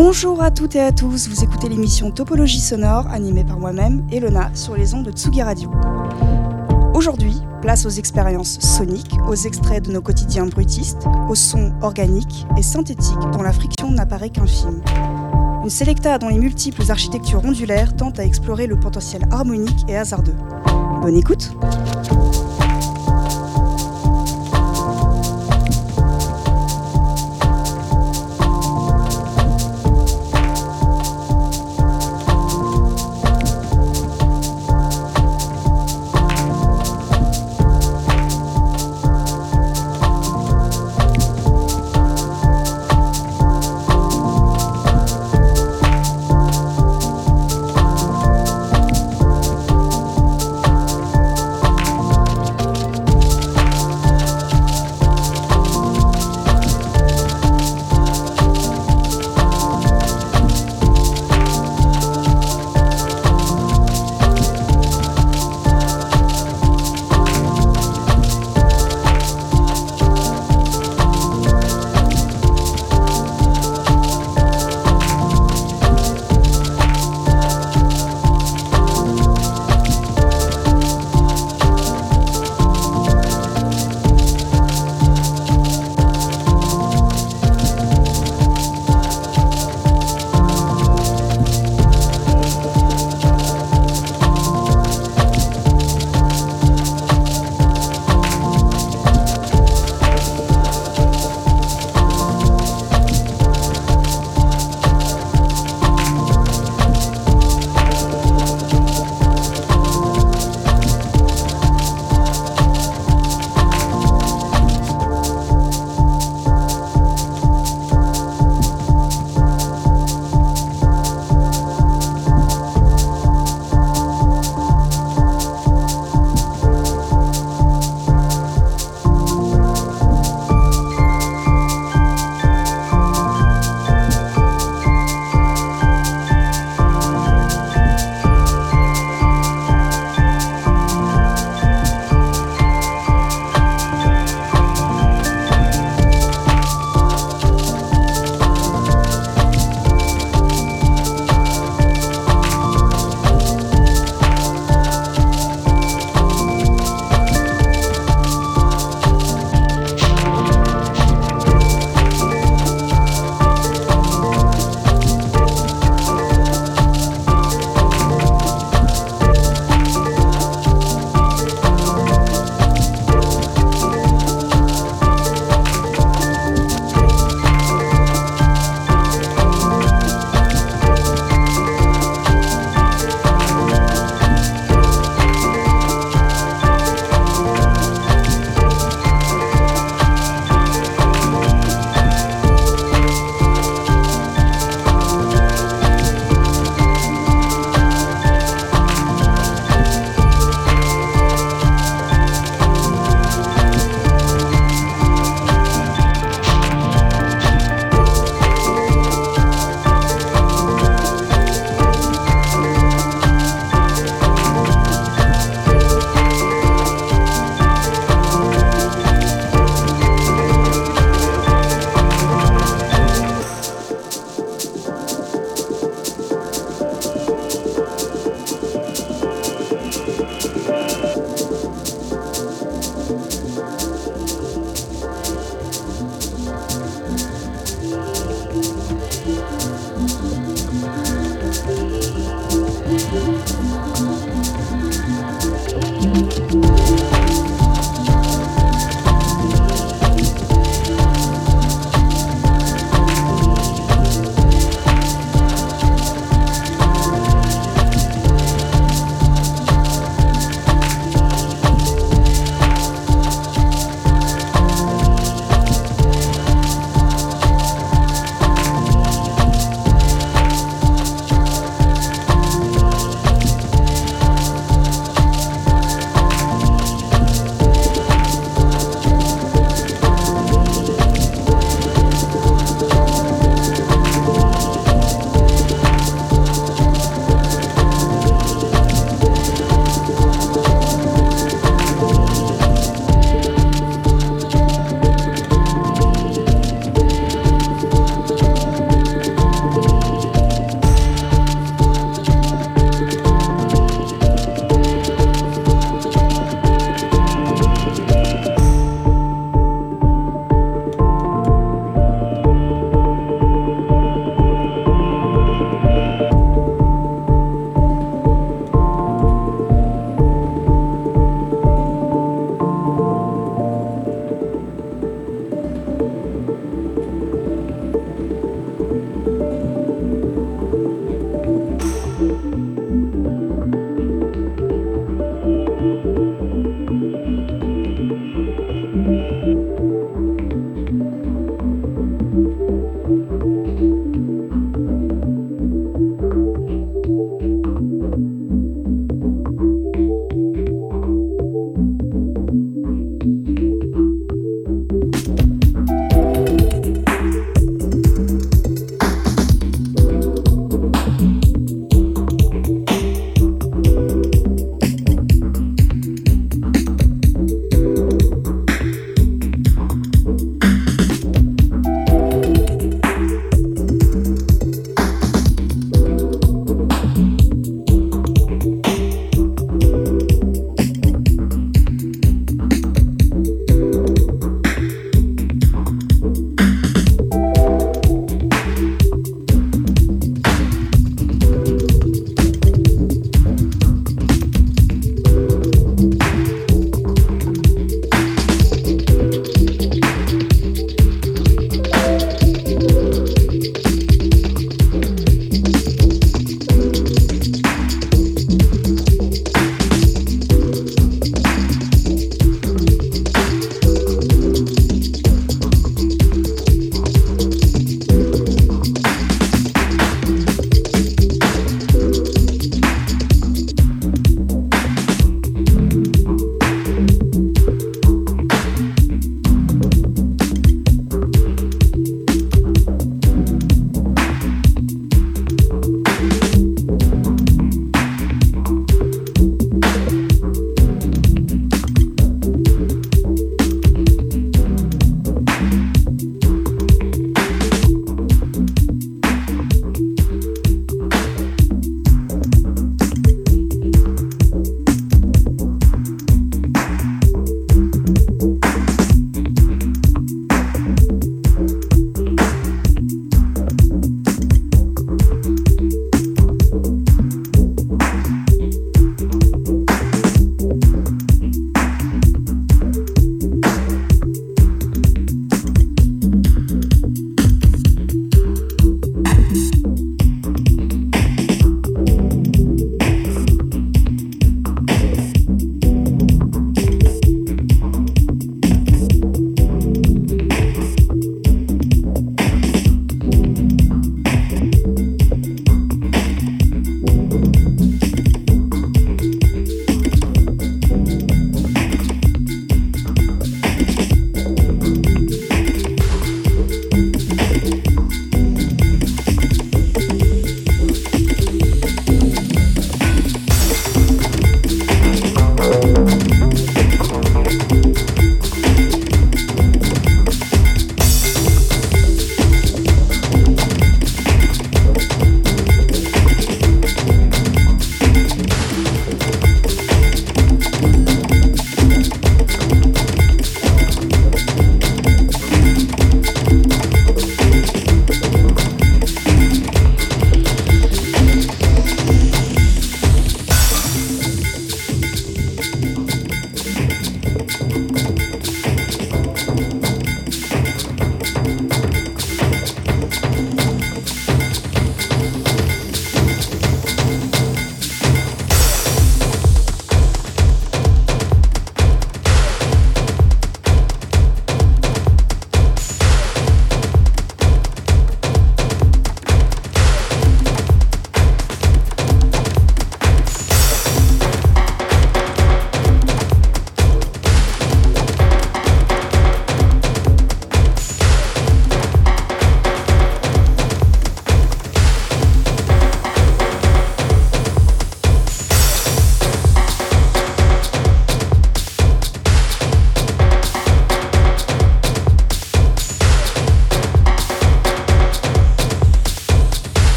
[0.00, 4.48] Bonjour à toutes et à tous, vous écoutez l'émission Topologie sonore animée par moi-même, Elena,
[4.54, 5.72] sur les ondes de Tsugi Radio.
[6.94, 12.62] Aujourd'hui, place aux expériences soniques, aux extraits de nos quotidiens bruitistes, aux sons organiques et
[12.62, 14.82] synthétiques dont la friction n'apparaît qu'infime.
[15.64, 20.36] Une sélecta dont les multiples architectures ondulaires tentent à explorer le potentiel harmonique et hasardeux.
[21.02, 21.50] Bonne écoute!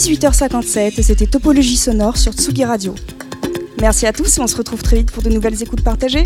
[0.00, 2.94] 18h57 et c'était Topologie Sonore sur Tsugi Radio.
[3.82, 6.24] Merci à tous on se retrouve très vite pour de nouvelles écoutes partagées.